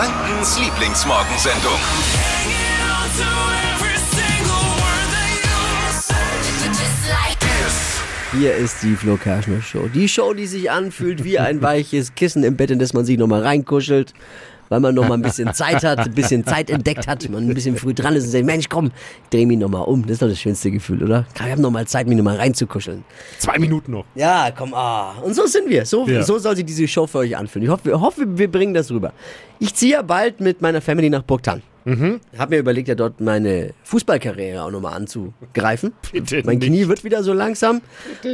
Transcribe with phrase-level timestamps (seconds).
[0.00, 1.78] Frankens Lieblingsmorgensendung.
[8.32, 9.88] Hier ist die Flo Kerschner Show.
[9.92, 13.18] Die Show, die sich anfühlt wie ein weiches Kissen im Bett, in das man sich
[13.18, 14.14] nochmal reinkuschelt,
[14.70, 17.76] weil man nochmal ein bisschen Zeit hat, ein bisschen Zeit entdeckt hat, man ein bisschen
[17.76, 18.90] früh dran ist und sagt, Mensch, komm,
[19.28, 20.02] dreh mich nochmal um.
[20.02, 21.26] Das ist doch das schönste Gefühl, oder?
[21.34, 23.04] Ich habe nochmal Zeit, mich nochmal reinzukuscheln.
[23.38, 24.04] Zwei Minuten noch.
[24.14, 25.16] Ja, komm, ah.
[25.22, 25.84] Und so sind wir.
[25.84, 26.22] So, Ja.
[26.22, 27.64] so soll sich diese Show für euch anfühlen.
[27.66, 29.12] Ich hoffe, wir, hoffe, wir bringen das rüber.
[29.58, 31.62] Ich ziehe ja bald mit meiner Family nach Burgtan.
[31.84, 32.20] Mhm.
[32.36, 35.92] Hab mir überlegt, ja dort meine Fußballkarriere auch nochmal anzugreifen.
[36.12, 36.68] Bitte mein nicht.
[36.68, 37.80] Knie wird wieder so langsam.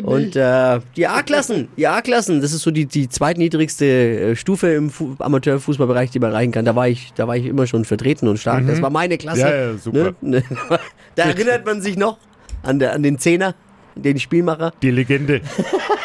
[0.02, 4.90] Und äh, die A-Klassen, die A-Klassen, das ist so die, die zweitniedrigste äh, Stufe im
[4.90, 6.64] Fu Amateurfußballbereich, die man erreichen kann.
[6.64, 8.66] Da war ich, da war ich immer schon vertreten und stark.
[8.66, 9.44] Das war meine Klasse.
[9.44, 9.48] Mhm.
[9.48, 10.14] Ja, ja, super.
[10.20, 10.42] Ne?
[11.14, 12.18] Da erinnert man sich noch
[12.62, 13.54] an, der, an den Zehner,
[13.96, 14.72] den Spielmacher.
[14.82, 15.40] Die Legende.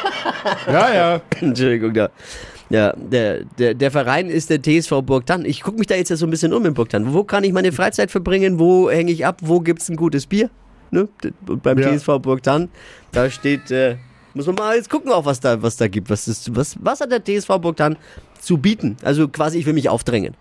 [0.68, 1.22] ja, ja.
[1.40, 2.10] Entschuldigung, da.
[2.70, 5.44] Ja, der, der, der Verein ist der TSV Burgtan.
[5.44, 7.14] Ich gucke mich da jetzt ja so ein bisschen um in Burgtan.
[7.14, 8.60] Wo kann ich meine Freizeit verbringen?
[8.60, 9.40] Wo hänge ich ab?
[9.42, 10.50] Wo gibt's ein gutes Bier?
[10.90, 11.10] Ne?
[11.48, 11.90] Und beim Ja.
[11.96, 12.70] TSV Burgtan,
[13.12, 13.98] da steht, äh,
[14.34, 16.10] muss man mal jetzt gucken, auch was da, was da gibt.
[16.10, 17.98] Was, ist, was, was hat der TSV Burgtan
[18.40, 18.96] zu bieten?
[19.04, 20.36] Also quasi, ich will mich aufdrängen.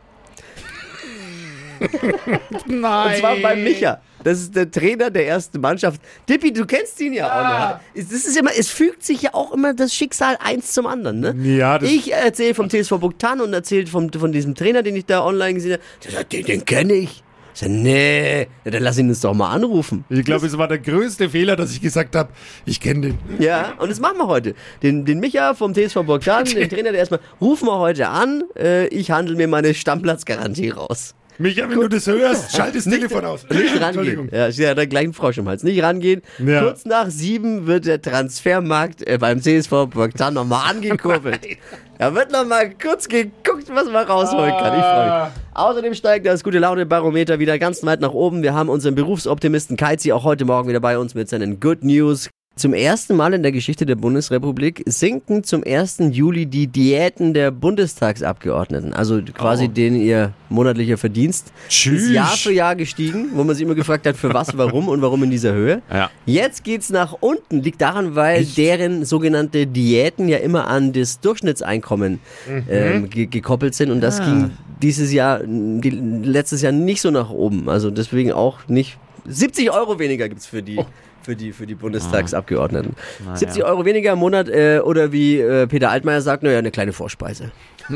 [2.66, 3.06] Nein.
[3.14, 4.00] Und zwar bei Micha.
[4.22, 6.00] Das ist der Trainer der ersten Mannschaft.
[6.28, 7.80] Dippi, du kennst ihn ja auch noch.
[7.94, 11.20] Es- Das ist immer, es fügt sich ja auch immer das Schicksal eins zum anderen.
[11.20, 11.34] Ne?
[11.56, 15.54] Ja, ich erzähle vom TSV Bogdan und erzähle von diesem Trainer, den ich da online
[15.54, 15.82] gesehen habe.
[16.04, 17.22] Der sagt, den, den kenne ich.
[17.52, 20.04] Ich sag, nee, ja, dann lass ihn uns doch mal anrufen.
[20.08, 22.28] Ich glaube, es war der größte Fehler, dass ich gesagt habe,
[22.64, 23.18] ich kenne den.
[23.40, 24.54] Ja, und das machen wir heute.
[24.82, 28.44] Den, den Micha vom TSV Bogdan, den Trainer, der erstmal, rufen wir heute an.
[28.56, 31.14] Äh, ich handle mir meine Stammplatzgarantie raus.
[31.41, 33.48] Micha, wenn du das hörst, schalt das Telefon aus.
[33.48, 33.83] Nicht rangehen.
[33.83, 34.28] Entschuldigung.
[34.30, 35.62] Ja, ja der gleichen Frosch im Hals.
[35.62, 36.20] Nicht rangehen.
[36.38, 36.60] Ja.
[36.60, 41.41] Kurz nach sieben wird der Transfermarkt äh, beim CSV Burgtan nochmal angekurbelt.
[41.98, 44.78] Da wird nochmal kurz geguckt, was man rausholen kann.
[44.78, 45.32] Ich freue mich.
[45.52, 48.42] Außerdem steigt das gute Laune-Barometer wieder ganz weit nach oben.
[48.42, 52.31] Wir haben unseren Berufsoptimisten Keizi auch heute Morgen wieder bei uns mit seinen Good News.
[52.60, 55.97] Zum ersten Mal in der Geschichte der Bundesrepublik sinken zum 1.
[56.10, 58.93] Juli die Diäten der Bundestagsabgeordneten.
[58.93, 61.54] Also quasi den ihr monatlicher Verdienst.
[61.70, 62.03] Tschüss.
[62.03, 65.00] Ist Jahr für Jahr gestiegen, wo man sich immer gefragt hat, für was, warum und
[65.00, 65.81] warum in dieser Höhe.
[65.91, 66.10] Ja.
[66.26, 67.62] Jetzt geht's nach unten.
[67.62, 72.20] Liegt daran, weil deren sogenannte Diäten ja immer an das Durchschnittseinkommen
[72.69, 73.91] ähm, ge gekoppelt sind.
[73.91, 74.50] Und das ging
[74.82, 77.70] dieses Jahr, die, letztes Jahr nicht so nach oben.
[77.70, 78.99] Also deswegen auch nicht.
[79.26, 80.78] 70 Euro weniger gibt's für die.
[81.22, 82.94] Für die, für die Bundestagsabgeordneten.
[83.34, 86.92] 70 Euro weniger im Monat äh, oder wie äh, Peter Altmaier sagt, naja, eine kleine
[86.92, 87.53] Vorspeise.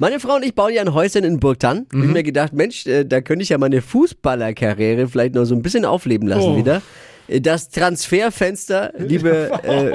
[0.00, 1.86] Meine Frau und ich bauen ja ein Häuschen in Burgtan.
[1.92, 2.02] Mhm.
[2.04, 5.62] Ich mir gedacht, Mensch, äh, da könnte ich ja meine Fußballerkarriere vielleicht noch so ein
[5.62, 6.56] bisschen aufleben lassen Oh.
[6.56, 6.82] wieder.
[7.28, 9.92] Äh, Das Transferfenster, liebe äh,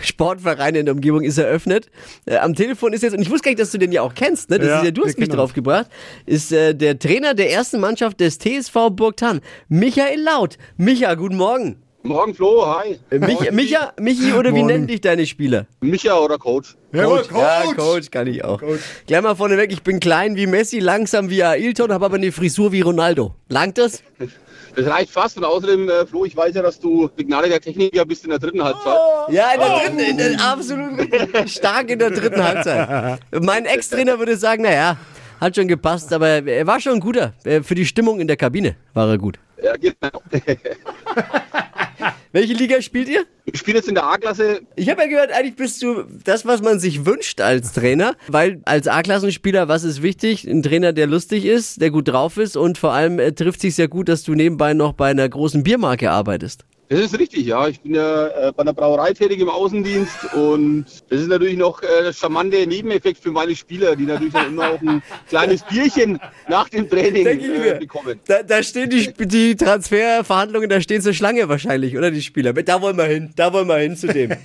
[0.00, 1.88] Sportvereine in der Umgebung, ist eröffnet.
[2.26, 4.14] Äh, am Telefon ist jetzt, und ich wusste gar nicht, dass du den ja auch
[4.14, 4.58] kennst, ne?
[4.58, 5.86] Das Ja, ist ja, du hast mich drauf gebracht,
[6.26, 10.56] ist äh, der Trainer der ersten Mannschaft des TSV Burgtan, Michael Laut.
[10.76, 11.76] Micha, guten Morgen.
[12.06, 12.98] Morgen Flo, hi.
[13.10, 14.66] Äh, Mich, Micha, Michi oder wie Morgen.
[14.66, 15.66] nennen dich deine Spieler?
[15.80, 16.74] Micha oder Coach?
[16.92, 17.30] Jawohl, Coach.
[17.40, 18.60] Ja, Coach kann ich auch.
[19.06, 22.72] Gleich mal vorneweg, ich bin klein wie Messi, langsam wie Ailton, habe aber eine Frisur
[22.72, 23.34] wie Ronaldo.
[23.48, 24.02] Langt das?
[24.74, 28.24] Das reicht fast und außerdem, äh, Flo, ich weiß ja, dass du begnadeter Techniker bist
[28.24, 28.98] in der dritten Halbzeit.
[29.28, 33.20] Ja, in der dritten, in der, absolut stark in der dritten Halbzeit.
[33.40, 34.96] Mein Ex-Trainer würde sagen, naja,
[35.40, 37.32] hat schon gepasst, aber er war schon ein guter.
[37.44, 39.38] Äh, Für die Stimmung in der Kabine war er gut.
[39.62, 40.22] Ja, genau.
[42.32, 43.24] Welche Liga spielt ihr?
[43.44, 44.62] Ich spiele jetzt in der A-Klasse.
[44.76, 48.60] Ich habe ja gehört, eigentlich bist du das, was man sich wünscht als Trainer, weil
[48.64, 50.44] als A-Klassenspieler, was ist wichtig?
[50.48, 53.74] Ein Trainer, der lustig ist, der gut drauf ist und vor allem äh, trifft sich
[53.74, 56.64] sehr gut, dass du nebenbei noch bei einer großen Biermarke arbeitest.
[56.88, 57.66] Das ist richtig, ja.
[57.68, 61.82] Ich bin ja äh, bei einer Brauerei tätig im Außendienst und das ist natürlich noch
[61.82, 66.20] äh, der charmante Nebeneffekt für meine Spieler, die natürlich dann immer auch ein kleines Bierchen
[66.48, 68.20] nach dem Training äh, bekommen.
[68.26, 72.52] Da, da stehen die, die Transferverhandlungen, da stehen zur Schlange wahrscheinlich, oder die Spieler?
[72.52, 74.30] Da wollen wir hin, da wollen wir hin zu dem.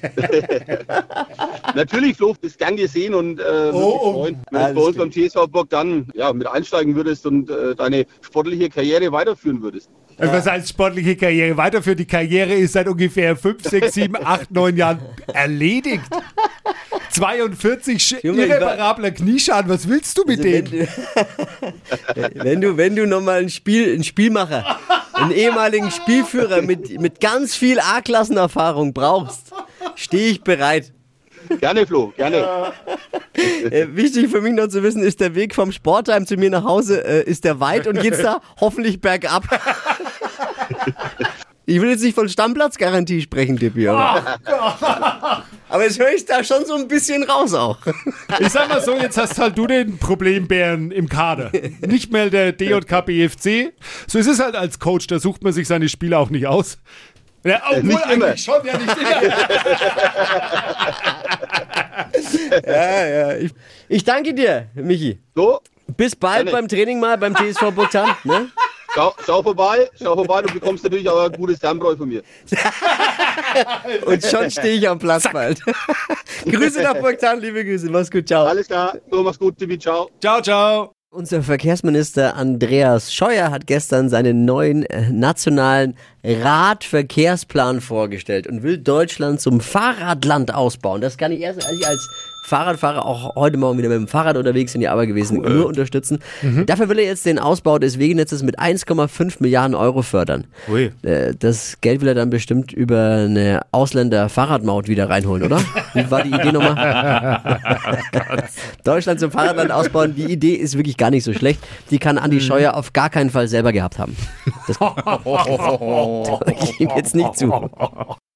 [1.75, 4.14] Natürlich, Flo, bist gern gesehen und äh, mich oh.
[4.14, 7.75] freuen, wenn du bei uns beim TSV Burg dann ja, mit einsteigen würdest und äh,
[7.75, 9.90] deine sportliche Karriere weiterführen würdest.
[10.19, 12.00] Also Was heißt sportliche Karriere weiterführt?
[12.00, 15.00] Die Karriere ist seit ungefähr 5, 6, 7, 8, 9 Jahren
[15.33, 16.04] erledigt.
[17.12, 19.69] 42 sch- Junge, irreparabler Knieschaden.
[19.71, 20.71] Was willst du mit Also wenn, dem?
[20.71, 24.77] du, wenn du, wenn du nochmal ein Spiel, einen Spielmacher,
[25.13, 29.51] einen ehemaligen Spielführer mit, mit ganz viel A-Klassenerfahrung brauchst,
[29.95, 30.92] stehe ich bereit.
[31.60, 32.74] Gerne, Flo, gerne.
[33.72, 36.64] Äh, wichtig für mich noch zu wissen, ist der Weg vom Sportheim zu mir nach
[36.64, 39.44] Hause, äh, ist der weit und geht's da hoffentlich bergab.
[41.66, 44.40] Ich will jetzt nicht von Stammplatzgarantie sprechen, Dippi, oder?
[45.70, 47.78] Aber jetzt höre ich da schon so ein bisschen raus auch.
[48.40, 51.52] Ich sag mal so, jetzt hast halt du den Problembären im Kader.
[51.86, 53.74] Nicht mehr der DJK BFC.
[54.08, 56.80] So ist es halt als Coach, da sucht man sich seine Spieler auch nicht aus.
[57.44, 58.26] Ja, obwohl nicht immer.
[58.26, 59.22] eigentlich schon, ja nicht immer.
[62.66, 63.38] Ja, ja.
[63.38, 63.52] Ich,
[63.88, 65.20] ich danke dir, Michi.
[65.36, 65.60] So,
[65.98, 66.52] Bis bald Gerne.
[66.52, 68.10] beim Training mal beim TSV Bogdan.
[68.24, 68.50] Ne?
[68.94, 72.22] schau, schau vorbei, schau vorbei, du bekommst natürlich auch ein gutes Darmbräu von mir.
[74.06, 75.62] Und schon stehe ich am Platz bald.
[76.46, 77.90] Grüße nach Bogdan, liebe Grüße.
[77.90, 78.46] Mach's gut, ciao.
[78.46, 80.10] Alles klar, so mach's gut, Tibi, ciao.
[80.20, 80.99] Ciao, ciao.
[81.12, 89.42] Unser Verkehrsminister Andreas Scheuer hat gestern seinen neuen äh, nationalen Radverkehrsplan vorgestellt und will Deutschland
[89.42, 91.02] zum Fahrradland ausbauen.
[91.02, 92.08] Das kann ich erst, als ich als
[92.44, 96.20] Fahrradfahrer auch heute Morgen wieder mit dem Fahrrad unterwegs in die Arbeit gewesen, nur unterstützen.
[96.66, 100.46] Dafür will er jetzt den Ausbau des Wegenetzes mit 1,5 Milliarden Euro fördern.
[100.68, 100.92] Ui.
[101.04, 105.60] Äh, Das Geld will er dann bestimmt über eine Ausländer-Fahrradmaut wieder reinholen, oder?
[105.94, 107.60] Wie war die Idee nochmal?
[108.90, 111.60] Deutschland zum Fahrradland ausbauen, die Idee ist wirklich gar nicht so schlecht.
[111.92, 114.18] Die kann Andi Scheuer auf gar keinen Fall selber gehabt haben.
[114.66, 114.78] Das
[116.64, 117.70] ich ihm jetzt nicht zu.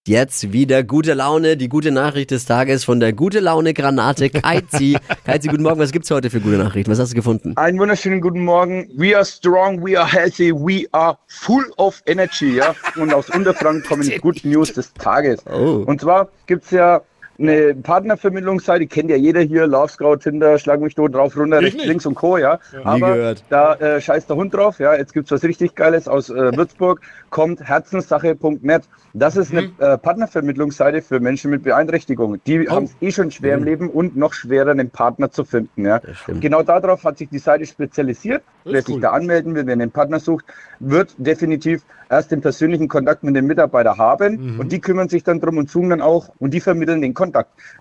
[0.06, 4.98] Jetzt wieder gute Laune, die gute Nachricht des Tages von der gute Laune Granate Kaizi.
[5.26, 6.92] Kaizi, guten Morgen, was gibt's heute für gute Nachrichten?
[6.92, 7.58] Was hast du gefunden?
[7.58, 8.88] Einen wunderschönen guten Morgen.
[8.96, 12.58] We are strong, we are healthy, we are full of energy.
[12.58, 12.76] Ja?
[12.96, 15.44] Und aus Unterfranken kommen die Good News des Tages.
[15.48, 15.84] Oh.
[15.88, 17.02] Und zwar gibt's ja
[17.40, 21.66] eine Partnervermittlungsseite, kennt ja jeder hier, Love Scout, Tinder, Schlag mich tot, drauf, runter, Ich
[21.66, 21.88] rechts, nicht.
[21.88, 22.38] links und Co.
[22.38, 22.60] Ja?
[22.84, 23.44] Aber gehört.
[23.50, 24.80] da äh, scheißt der Hund drauf.
[24.80, 24.96] Ja?
[24.96, 27.02] Jetzt gibt's was richtig Geiles aus äh, Würzburg.
[27.30, 28.84] Kommt herzenssache.net.
[29.14, 32.42] Das ist eine äh, Partnervermittlungsseite für Menschen mit Beeinträchtigungen.
[32.46, 35.86] Die haben es eh schon schwer im Leben und noch schwerer, einen Partner zu finden.
[35.86, 36.02] Ja?
[36.28, 38.44] Genau darauf hat sich die Seite spezialisiert.
[38.66, 39.02] Wer sich cool.
[39.02, 40.46] da anmelden will, wer einen Partner sucht,
[40.80, 45.42] wird definitiv erst den persönlichen Kontakt mit dem Mitarbeiter haben und die kümmern sich dann
[45.42, 47.23] drum und suchen dann auch und die vermitteln den Kontakt.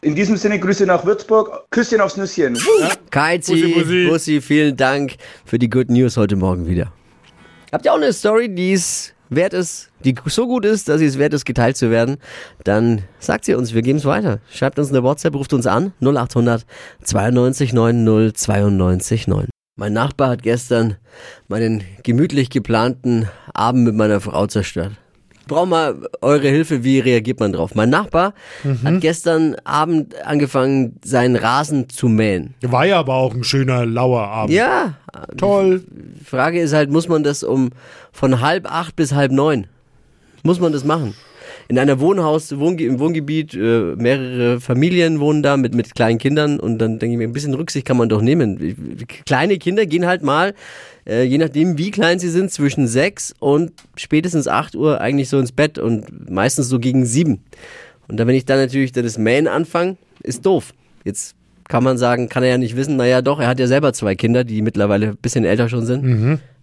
[0.02, 2.56] In diesem Sinne Grüße nach Würzburg, Küsschen aufs Nüsschen.
[2.56, 2.88] Woo!
[3.10, 4.08] Kaizi, Bussi, Bussi.
[4.08, 6.92] Bussi, vielen Dank für die Good News heute Morgen wieder.
[7.72, 11.06] Habt ihr auch eine Story, die es wert ist, die so gut ist, dass sie
[11.06, 12.18] es wert ist, geteilt zu werden?
[12.64, 14.40] Dann sagt sie uns, wir geben es weiter.
[14.50, 16.66] Schreibt uns eine WhatsApp, ruft uns an, 0800
[17.02, 19.48] 92 90 92 9.
[19.76, 20.96] Mein Nachbar hat gestern
[21.48, 24.92] meinen gemütlich geplanten Abend mit meiner Frau zerstört.
[25.42, 27.74] Ich brauche mal eure Hilfe, wie reagiert man drauf?
[27.74, 28.32] Mein Nachbar
[28.84, 32.54] hat gestern Abend angefangen, seinen Rasen zu mähen.
[32.62, 34.54] War ja aber auch ein schöner, lauer Abend.
[34.54, 34.94] Ja,
[35.36, 35.82] Toll.
[35.90, 37.70] die Frage ist halt, muss man das um
[38.12, 39.66] von halb acht bis halb neun?
[40.44, 41.14] Muss man das machen?
[41.68, 46.60] In einer Wohnhaus, Wohnge im Wohngebiet, äh, mehrere Familien wohnen da mit, mit kleinen Kindern
[46.60, 49.06] und dann denke ich mir, ein bisschen Rücksicht kann man doch nehmen.
[49.26, 50.54] Kleine Kinder gehen halt mal,
[51.06, 55.38] äh, je nachdem wie klein sie sind, zwischen sechs und spätestens acht Uhr eigentlich so
[55.38, 57.40] ins Bett und meistens so gegen sieben.
[58.08, 60.74] Und dann, wenn ich dann natürlich das Mähen anfange, ist doof.
[61.04, 61.34] Jetzt
[61.68, 64.14] kann man sagen, kann er ja nicht wissen, naja doch, er hat ja selber zwei
[64.14, 66.04] Kinder, die mittlerweile ein bisschen älter schon sind.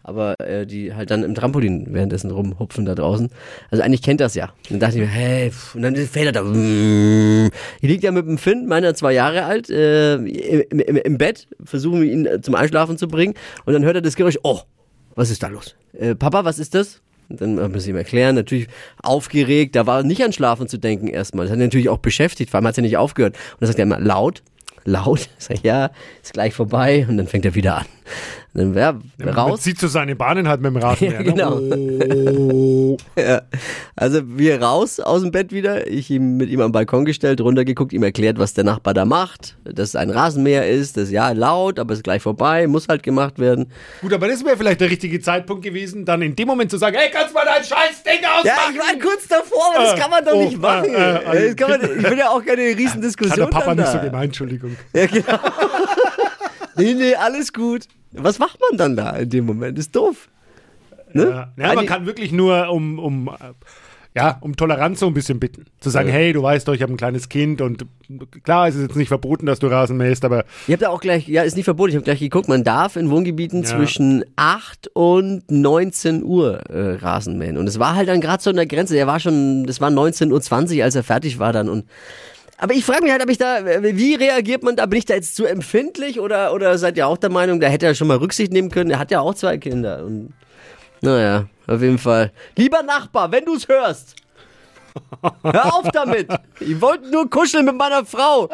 [0.09, 3.29] Aber äh, die halt dann im Trampolin währenddessen rumhupfen da draußen.
[3.69, 4.45] Also eigentlich kennt das ja.
[4.69, 6.43] Und dann dachte ich mir, hey, pff, und dann fällt er da.
[6.43, 11.47] Hier liegt ja mit dem Finn, meiner zwei Jahre alt, äh, im, im, im Bett,
[11.63, 13.35] versuchen wir ihn äh, zum Einschlafen zu bringen.
[13.65, 14.61] Und dann hört er das Geräusch, oh,
[15.13, 15.75] was ist da los?
[15.93, 17.01] Äh, Papa, was ist das?
[17.29, 18.67] Dann muss ich ihm erklären, natürlich
[19.03, 21.45] aufgeregt, da war nicht an Schlafen zu denken erstmal.
[21.45, 23.35] Das hat ihn natürlich auch beschäftigt, vor allem hat es ja nicht aufgehört.
[23.35, 24.41] Und dann sagt er immer laut,
[24.85, 25.29] laut.
[25.39, 27.05] Ich sag, ja, ist gleich vorbei.
[27.07, 27.85] Und dann fängt er wieder an.
[28.53, 29.61] Dann ja, Man raus.
[29.61, 31.11] zieht so seine Bahnen halt mit dem Rasen.
[31.11, 31.59] Ja, genau.
[33.17, 33.41] Ja.
[33.95, 35.87] Also wir raus aus dem Bett wieder.
[35.87, 39.57] Ich ihm mit ihm am Balkon gestellt, runtergeguckt, ihm erklärt, was der Nachbar da macht.
[39.63, 43.03] Dass es ein Rasenmäher ist, das ist ja laut, aber ist gleich vorbei, muss halt
[43.03, 43.71] gemacht werden.
[44.01, 46.97] Gut, aber das wäre vielleicht der richtige Zeitpunkt gewesen, dann in dem Moment zu sagen,
[46.99, 48.45] hey, kannst du mal dein scheiß Ding ausmachen?
[48.45, 50.85] Ja, ich war kurz davor, aber das Äh, kann man doch oh, nicht machen.
[50.93, 53.91] äh, äh, kann man, ich will ja auch keine riesen Hat der Papa nicht da.
[53.93, 54.75] so gemeint, Entschuldigung.
[54.93, 55.39] Ja, genau.
[56.79, 57.85] Nee, nee, alles gut.
[58.11, 59.77] Was macht man dann da in dem Moment?
[59.77, 60.29] Ist doof.
[61.13, 61.49] Ne?
[61.57, 63.29] Ja, ja, man kann wirklich nur um, um,
[64.15, 65.65] ja, um Toleranz so ein bisschen bitten.
[65.79, 67.85] Zu sagen, hey, du weißt doch, ich habe ein kleines Kind und
[68.43, 71.01] klar, es ist jetzt nicht verboten, dass du Rasen mähst, aber Ihr habt ja auch
[71.01, 73.69] gleich, ja, ist nicht verboten, ich habe gleich geguckt, man darf in Wohngebieten Ja.
[73.69, 77.57] zwischen 8 und 19 Uhr äh, Rasen mähen.
[77.57, 79.89] Und es war halt dann gerade so an der Grenze, er war schon, das war
[79.89, 81.85] 19.20 Uhr, als er fertig war dann und
[82.59, 84.85] aber ich frage mich halt, ob ich da, wie reagiert man da?
[84.85, 87.85] Bin ich da jetzt zu empfindlich oder, oder seid ihr auch der Meinung, da hätte
[87.85, 88.91] er schon mal Rücksicht nehmen können?
[88.91, 90.03] Er hat ja auch zwei Kinder.
[90.03, 90.33] Und,
[91.01, 92.31] naja, auf jeden Fall.
[92.57, 94.15] Lieber Nachbar, wenn du es hörst,
[95.43, 96.27] hör auf damit.
[96.59, 98.49] Ich wollte nur kuscheln mit meiner Frau.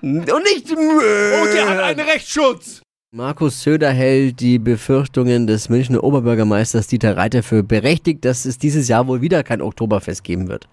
[0.00, 0.70] Und nicht.
[0.70, 2.79] Oh, der hat einen Rechtsschutz!
[3.12, 8.86] Markus Söder hält die Befürchtungen des Münchner Oberbürgermeisters Dieter Reiter für berechtigt, dass es dieses
[8.86, 10.68] Jahr wohl wieder kein Oktoberfest geben wird.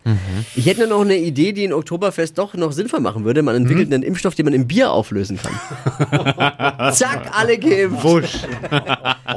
[0.56, 3.42] Ich hätte nur noch eine Idee, die ein Oktoberfest doch noch sinnvoll machen würde.
[3.42, 6.92] Man entwickelt einen Impfstoff, den man im Bier auflösen kann.
[6.94, 8.04] Zack, alle geimpft.
[8.04, 8.44] Wusch.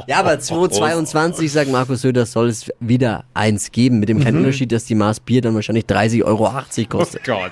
[0.05, 3.99] Ja, aber 2022, sagt Markus Söder, soll es wieder eins geben.
[3.99, 6.51] Mit dem kleinen Unterschied, dass die Maß Bier dann wahrscheinlich 30,80 Euro
[6.87, 7.23] kostet.
[7.23, 7.51] Gott.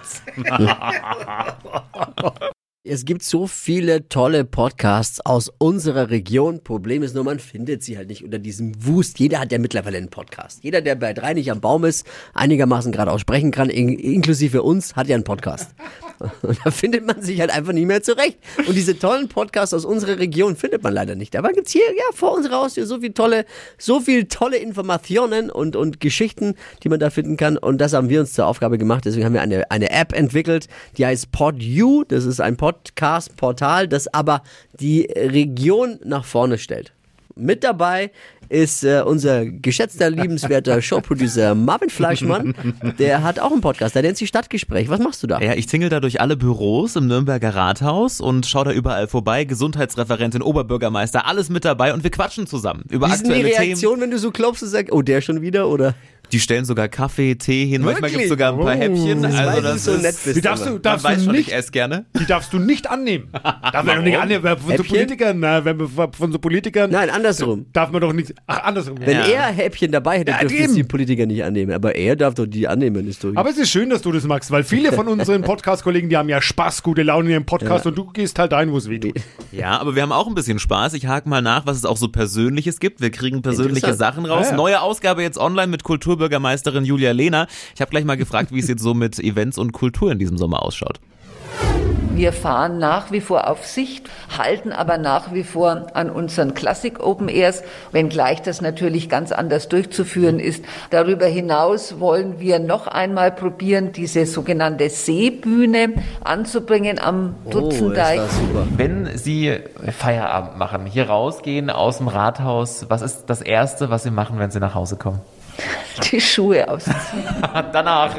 [2.86, 6.64] Es gibt so viele tolle Podcasts aus unserer Region.
[6.64, 9.20] Problem ist nur, man findet sie halt nicht unter diesem Wust.
[9.20, 10.64] Jeder hat ja mittlerweile einen Podcast.
[10.64, 14.96] Jeder, der bei drei nicht am Baum ist, einigermaßen gerade aussprechen kann, in, inklusive uns,
[14.96, 15.72] hat ja einen Podcast.
[16.42, 18.38] Und da findet man sich halt einfach nicht mehr zurecht.
[18.66, 21.36] Und diese tollen Podcasts aus unserer Region findet man leider nicht.
[21.36, 23.46] Aber gibt's hier ja vor unserer Haustür so viel tolle,
[23.78, 27.58] so viel tolle Informationen und, und Geschichten, die man da finden kann.
[27.58, 29.04] Und das haben wir uns zur Aufgabe gemacht.
[29.04, 30.68] Deswegen haben wir eine, eine App entwickelt,
[30.98, 32.06] die heißt PodU.
[32.08, 34.44] Das ist ein Podcast-Portal, das aber
[34.80, 36.94] die Region nach vorne stellt.
[37.36, 38.12] Mit dabei
[38.50, 42.54] ist äh, unser geschätzter, liebenswerter Showproducer Marvin Fleischmann.
[43.00, 44.90] Der hat auch einen Podcast, der nennt sich Stadtgespräch.
[44.90, 45.40] Was machst du da?
[45.40, 49.46] Ja, ich tingel da durch alle Büros im Nürnberger Rathaus und schau da überall vorbei.
[49.46, 53.68] Gesundheitsreferentin, Oberbürgermeister, alles mit dabei und wir quatschen zusammen über Wie ist denn die aktuelle
[53.68, 54.02] Reaktion, Themen.
[54.04, 55.96] wenn du so klopfst und sagst, oh, der schon wieder, oder?
[56.32, 57.82] Die stellen sogar Kaffee, Tee hin.
[57.82, 58.14] Manchmal Wirklich?
[58.14, 59.22] gibt's sogar ein paar Häppchen.
[59.24, 60.36] Das also das du so ist, nett bist.
[60.38, 62.06] Die darfst du, darfst du schon, nicht, ich esse gerne.
[62.20, 63.30] die darfst du nicht annehmen.
[63.34, 64.58] Darf man doch nicht annehmen.
[64.58, 64.84] Von so?
[64.84, 66.92] Politikern, na, wenn man von so Politikern.
[66.92, 67.66] Nein, andersrum.
[67.74, 68.34] Darf man doch nicht.
[68.48, 68.98] Ach, andersrum.
[69.00, 69.26] Wenn Ja.
[69.26, 71.72] er Häppchen dabei hätte, Ja, dürfte es die Politiker nicht annehmen.
[71.74, 73.32] Aber er darf doch die annehmen, ist doch.
[73.36, 76.30] Aber es ist schön, dass du das magst, weil viele von unseren Podcast-Kollegen, die haben
[76.30, 79.00] ja Spaß, gute Laune in ihrem Podcast und du gehst halt dahin, wo es weh
[79.00, 79.14] tut.
[79.52, 80.94] Ja, aber wir haben auch ein bisschen Spaß.
[80.94, 83.02] Ich hake mal nach, was es auch so Persönliches gibt.
[83.02, 83.94] Wir kriegen persönliche.
[83.94, 84.48] Sachen raus.
[84.52, 84.56] Ja.
[84.56, 85.84] Neue Ausgabe jetzt online mit
[86.20, 87.48] Kulturbürgermeisterin Julia Lehner.
[87.74, 90.38] Ich habe gleich mal gefragt, wie es jetzt so mit Events und Kultur in diesem
[90.38, 91.00] Sommer ausschaut.
[92.14, 97.00] Wir fahren nach wie vor auf Sicht, halten aber nach wie vor an unseren Classic
[97.00, 100.66] Open Airs, wenngleich das natürlich ganz anders durchzuführen ist.
[100.90, 108.20] Darüber hinaus wollen wir noch einmal probieren, diese sogenannte Seebühne anzubringen am oh, Dutzendeich.
[108.20, 108.68] super.
[108.76, 109.58] Wenn Sie
[109.98, 114.52] Feierabend machen, hier rausgehen aus dem Rathaus, was ist das Erste, was Sie machen, wenn
[114.52, 115.22] Sie nach Hause kommen?
[116.12, 116.96] die Schuhe ausziehen.
[117.74, 118.16] Danach.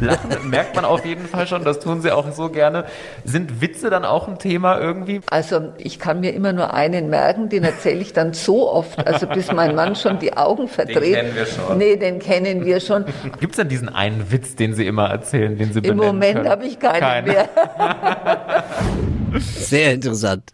[0.00, 2.84] Lachen merkt man auf jeden Fall schon, das tun Sie auch so gerne.
[3.24, 5.20] Sind Witze dann auch ein Thema irgendwie?
[5.30, 9.26] Also ich kann mir immer nur einen merken, den erzähle ich dann so oft, also
[9.26, 11.14] bis mein Mann schon die Augen verdreht.
[11.14, 11.78] kennen wir schon.
[11.78, 13.04] Nee, den kennen wir schon.
[13.40, 16.66] Gibt es denn diesen einen Witz, den Sie immer erzählen, den Sie Im Moment habe
[16.66, 17.28] ich keinen Keinen.
[17.28, 17.48] mehr.
[19.38, 20.52] Sehr interessant.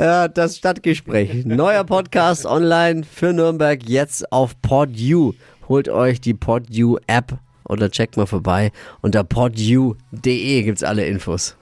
[0.00, 1.44] Ja, das Stadtgespräch.
[1.44, 5.32] Neuer Podcast online für Nürnberg jetzt auf PodU.
[5.68, 7.36] Holt euch die PodU App
[7.68, 8.70] oder checkt mal vorbei.
[9.00, 11.56] Unter podu.de gibt's alle Infos.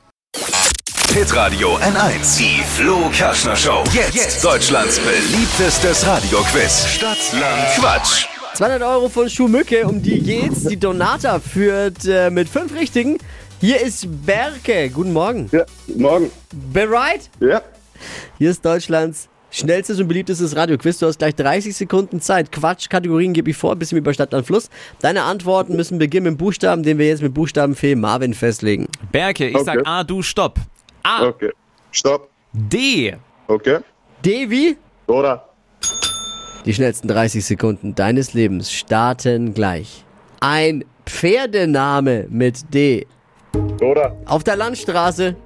[1.14, 2.37] Hitradio N1.
[2.37, 3.83] Die Flo Kerschner Show.
[3.95, 6.88] Jetzt, Deutschlands beliebtestes Radioquiz.
[6.88, 8.26] Stadt, Land, Quatsch.
[8.52, 10.64] 200 Euro von Schuhmücke, um die geht's.
[10.64, 13.16] Die Donata führt äh, mit fünf Richtigen.
[13.62, 14.90] Hier ist Berke.
[14.90, 15.49] Guten Morgen.
[15.52, 15.64] Ja,
[15.97, 16.31] morgen.
[16.52, 17.31] Bereit?
[17.40, 17.62] Ja.
[18.38, 20.99] Hier ist Deutschlands schnellstes und beliebtestes Radioquiz.
[20.99, 22.53] Du hast gleich 30 Sekunden Zeit.
[22.53, 24.69] Quatsch, Kategorien gebe ich vor, ein bisschen über Stadt und Fluss.
[25.00, 28.87] Deine Antworten müssen beginnen mit Buchstaben, den wir jetzt mit Buchstabenfee Marvin festlegen.
[29.12, 29.88] Berke, ich sag Okay.
[29.88, 30.59] A, du stopp.
[31.03, 31.53] A, Okay.
[31.93, 32.29] Stopp.
[32.53, 33.15] D.
[33.47, 33.79] Okay.
[34.25, 34.76] Devi,
[35.07, 35.49] Dora.
[36.65, 40.05] die schnellsten 30 Sekunden deines Lebens starten gleich.
[40.41, 43.07] Ein Pferdename mit D.
[43.79, 44.15] Dora.
[44.26, 45.37] Auf der Landstraße,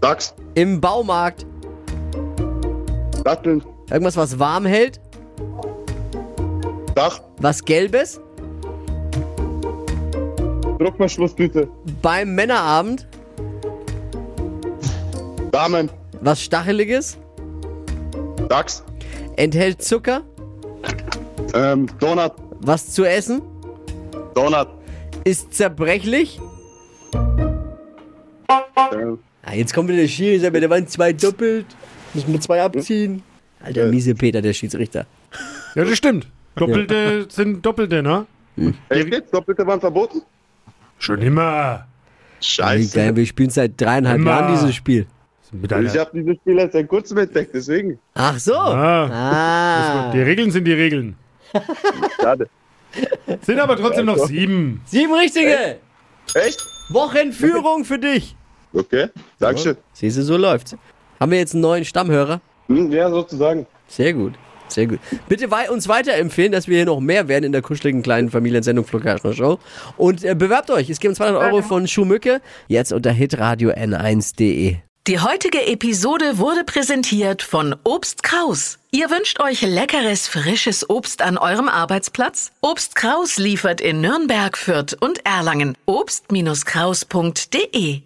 [0.00, 0.34] Dachs.
[0.54, 1.46] im Baumarkt,
[3.24, 3.62] Datteln.
[3.90, 5.00] irgendwas, was warm hält,
[6.94, 7.20] Dach.
[7.38, 8.20] was Gelbes,
[10.78, 11.68] Druckverschlusstüte.
[12.00, 13.06] beim Männerabend,
[15.52, 15.90] Damen.
[16.20, 17.18] was Stacheliges,
[18.48, 18.82] Dachs.
[19.36, 20.22] enthält Zucker,
[21.54, 22.32] Ähm, Donut.
[22.60, 23.42] was zu essen,
[24.34, 24.68] Donut.
[25.24, 26.40] ist zerbrechlich.
[28.92, 29.18] Ähm,
[29.50, 31.66] Ah, jetzt kommt wieder der Schiri, da waren zwei doppelt,
[32.14, 33.22] müssen wir zwei abziehen.
[33.60, 35.06] Alter, miese Peter, der Schiedsrichter.
[35.74, 36.28] Ja, das stimmt.
[36.54, 38.26] Doppelte sind Doppelte, ne?
[38.88, 39.34] echt jetzt?
[39.34, 40.22] Doppelte waren verboten?
[40.98, 41.86] Schon immer.
[42.40, 42.96] Scheiße.
[42.96, 44.30] geil, wir spielen seit dreieinhalb Immer.
[44.30, 45.06] Jahren dieses Spiel.
[45.52, 47.98] Mit Ich habe dieses Spiel erst seit kurzem entdeckt, deswegen.
[48.14, 48.54] Ach so.
[48.54, 49.06] ah,
[50.08, 50.12] Ah.
[50.12, 51.16] die Regeln sind die Regeln.
[52.20, 52.48] Schade.
[53.42, 54.80] Sind aber trotzdem noch sieben.
[54.86, 55.78] Sieben richtige.
[56.34, 56.64] Echt?
[56.90, 58.36] Wochenführung für dich.
[58.72, 59.08] Okay.
[59.38, 59.76] Dankeschön.
[59.92, 60.76] Siehst du, so läuft's.
[61.18, 62.40] Haben wir jetzt einen neuen Stammhörer?
[62.68, 63.66] Hm, ja, sozusagen.
[63.88, 64.34] Sehr gut.
[64.68, 65.00] Sehr gut.
[65.28, 68.84] Bitte wei uns weiterempfehlen, dass wir hier noch mehr werden in der kuscheligen kleinen Familiensendung
[68.84, 69.58] Flo Kerschner Show.
[69.96, 70.88] Und äh, bewerbt euch.
[70.88, 72.40] Es gibt 200 Euro von Schuhmücke.
[72.68, 74.76] Jetzt unter hitradio n1.de.
[75.06, 78.78] Die heutige Episode wurde präsentiert von Obst Kraus.
[78.92, 82.52] Ihr wünscht euch leckeres, frisches Obst an eurem Arbeitsplatz?
[82.60, 85.76] Obst Kraus liefert in Nürnberg, Fürth und Erlangen.
[85.86, 88.02] Obst-Kraus.de